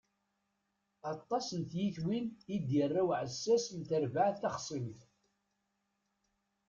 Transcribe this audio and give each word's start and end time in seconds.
Aṭas 1.13 1.47
n 1.59 1.61
tyitwin 1.69 2.25
i 2.55 2.57
d-irra 2.67 3.01
uɛessas 3.09 3.65
n 3.77 3.79
terbaɛt 3.89 4.39
taxṣimt. 4.43 5.01